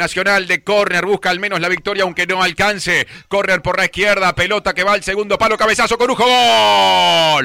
Nacional 0.00 0.46
de 0.46 0.64
córner 0.64 1.04
busca 1.04 1.30
al 1.30 1.38
menos 1.38 1.60
la 1.60 1.68
victoria 1.68 2.02
aunque 2.02 2.26
no 2.26 2.42
alcance. 2.42 3.06
Córner 3.28 3.62
por 3.62 3.76
la 3.78 3.84
izquierda, 3.84 4.34
pelota 4.34 4.74
que 4.74 4.82
va 4.82 4.94
al 4.94 5.04
segundo 5.04 5.38
palo, 5.38 5.56
cabezazo, 5.56 5.96
Corujo, 5.96 6.24
gol. 6.24 7.39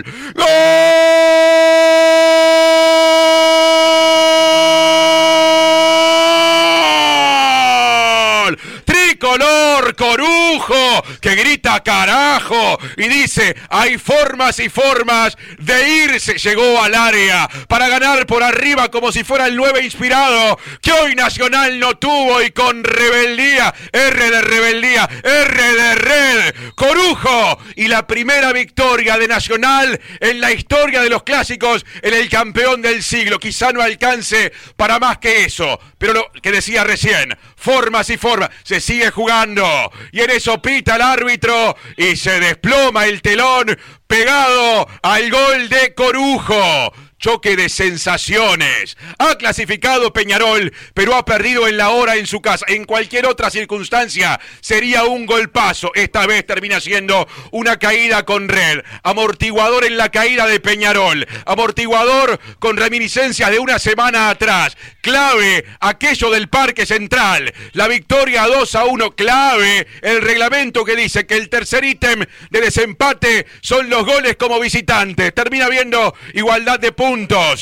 Tricolor 9.26 9.96
Corujo 9.96 11.04
que 11.20 11.34
grita 11.34 11.82
carajo 11.82 12.78
y 12.96 13.08
dice 13.08 13.56
hay 13.70 13.98
formas 13.98 14.60
y 14.60 14.70
formas 14.70 15.36
de 15.58 16.06
irse. 16.06 16.38
Llegó 16.38 16.80
al 16.80 16.94
área 16.94 17.50
para 17.68 17.88
ganar 17.88 18.28
por 18.28 18.44
arriba 18.44 18.92
como 18.92 19.12
si 19.12 19.24
fuera 19.24 19.48
el 19.48 19.56
9 19.56 19.84
inspirado 19.84 20.60
que 20.80 20.92
hoy 20.92 21.16
Nacional 21.16 21.80
no 21.80 21.98
tuvo 21.98 22.40
y 22.44 22.52
con 22.52 22.84
rebeldía, 22.84 23.74
R 23.92 24.30
de 24.30 24.42
rebeldía, 24.42 25.10
R 25.24 25.74
de 25.74 25.96
red, 25.96 26.56
Corujo 26.76 27.58
y 27.76 27.88
la 27.88 28.06
primera 28.06 28.54
victoria 28.54 29.18
de 29.18 29.28
Nacional 29.28 30.00
en 30.20 30.40
la 30.40 30.52
historia 30.52 31.02
de 31.02 31.10
los 31.10 31.24
clásicos 31.24 31.84
en 32.04 32.14
el 32.14 32.30
campeón 32.30 32.84
del 32.84 33.02
siglo. 33.02 33.40
Quizá 33.40 33.72
no 33.72 33.82
alcance 33.82 34.54
para 34.76 35.00
más 35.00 35.18
que 35.18 35.46
eso, 35.46 35.80
pero 35.98 36.14
lo 36.14 36.32
que 36.44 36.52
decía 36.52 36.84
recién, 36.84 37.36
formas 37.56 38.12
y 38.12 38.18
formas, 38.18 38.52
se 38.64 38.80
sigue 38.80 39.15
jugando. 39.16 39.66
Y 40.12 40.22
en 40.22 40.30
eso 40.30 40.62
pita 40.62 40.98
el 40.98 41.02
árbitro 41.02 41.76
y 41.98 42.16
se 42.18 42.40
desploma 42.40 43.06
el 43.06 43.22
telón 43.22 43.78
pegado 44.06 44.88
al 45.02 45.32
gol 45.32 45.70
de 45.70 45.96
Corujo 45.96 46.94
choque 47.26 47.56
de 47.56 47.70
sensaciones. 47.70 48.98
Ha 49.18 49.34
clasificado 49.40 50.14
Peñarol, 50.14 50.72
pero 50.94 51.16
ha 51.16 51.26
perdido 51.26 51.68
en 51.68 51.76
la 51.76 51.90
hora 51.90 52.18
en 52.18 52.28
su 52.28 52.40
casa. 52.40 52.68
En 52.70 52.86
cualquier 52.86 53.26
otra 53.26 53.50
circunstancia 53.50 54.40
sería 54.62 55.06
un 55.06 55.26
golpazo. 55.26 55.92
Esta 55.96 56.28
vez 56.28 56.46
termina 56.46 56.80
siendo 56.80 57.28
una 57.50 57.80
caída 57.80 58.26
con 58.26 58.48
red. 58.48 58.84
Amortiguador 59.02 59.86
en 59.86 59.98
la 59.98 60.10
caída 60.10 60.46
de 60.46 60.60
Peñarol. 60.60 61.28
Amortiguador 61.48 62.40
con 62.60 62.78
reminiscencias 62.78 63.50
de 63.50 63.58
una 63.58 63.80
semana 63.80 64.30
atrás. 64.30 64.78
Clave 65.02 65.66
aquello 65.80 66.30
del 66.30 66.48
Parque 66.48 66.86
Central. 66.86 67.52
La 67.74 67.88
victoria 67.88 68.46
2 68.46 68.76
a 68.76 68.86
1. 68.86 69.16
Clave 69.16 69.88
el 70.04 70.22
reglamento 70.22 70.86
que 70.86 70.96
dice 70.96 71.26
que 71.26 71.38
el 71.38 71.50
tercer 71.50 71.86
ítem 71.86 72.24
de 72.52 72.62
desempate 72.62 73.48
son 73.62 73.90
los 73.90 74.06
goles 74.06 74.36
como 74.36 74.60
visitantes. 74.60 75.34
Termina 75.34 75.68
viendo 75.70 76.14
igualdad 76.36 76.80
de 76.80 76.92
puntos 76.92 77.15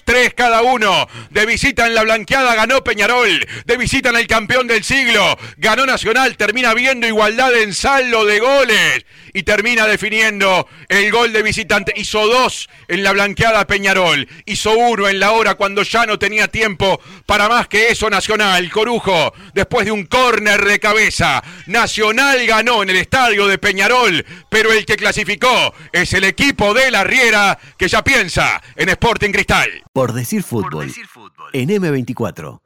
tres 0.04 0.34
cada 0.34 0.62
uno. 0.62 1.08
De 1.30 1.46
visita 1.46 1.86
en 1.86 1.96
la 1.96 2.04
blanqueada 2.04 2.56
ganó 2.56 2.84
Peñarol, 2.84 3.48
de 3.66 3.78
visita 3.78 4.10
en 4.10 4.16
el 4.16 4.28
campeón 4.28 4.68
del 4.68 4.84
siglo, 4.84 5.38
ganó 5.58 5.86
Nacional, 5.86 6.38
termina 6.38 6.74
viendo 6.74 7.08
igualdad 7.08 7.54
en 7.56 7.74
saldo 7.74 8.26
de 8.26 8.40
goles 8.40 9.06
y 9.34 9.44
termina 9.44 9.88
definiendo 9.88 10.68
el 10.88 11.12
gol 11.12 11.34
de 11.34 11.44
visitante. 11.44 11.94
Hizo 11.96 12.28
dos 12.28 12.70
en 12.88 13.04
la 13.04 13.12
blanqueada 13.12 13.68
Peñarol, 13.68 14.28
hizo 14.46 14.72
uno 14.72 15.08
en 15.08 15.20
la 15.20 15.32
hora 15.32 15.56
cuando 15.56 15.84
ya 15.84 16.06
no 16.06 16.18
tenía 16.18 16.48
tiempo 16.48 17.00
para 17.26 17.50
más 17.50 17.68
que 17.68 17.90
eso 17.90 18.10
Nacional. 18.10 18.70
Corujo, 18.72 19.34
después 19.54 19.86
de 19.86 19.92
un 19.92 20.06
córner 20.06 20.64
de 20.66 20.80
cabeza, 20.80 21.44
Nacional 21.68 22.46
ganó 22.48 22.84
en 22.84 22.90
el 22.90 22.98
estadio 22.98 23.48
de 23.48 23.58
Peñarol, 23.58 24.26
pero 24.50 24.72
el 24.72 24.86
que 24.86 24.96
clasificó 24.96 25.74
es 25.92 26.14
el 26.14 26.24
equipo 26.24 26.74
de 26.74 26.92
la 26.92 27.04
Riera 27.04 27.60
que 27.78 27.88
ya 27.88 28.04
piensa 28.04 28.62
en 28.76 28.90
Sporting 28.90 29.33
Cristal. 29.34 29.68
Por 29.94 30.14
decir 30.14 30.44
fútbol, 30.44 30.94
en 31.54 31.70
M24. 31.70 32.62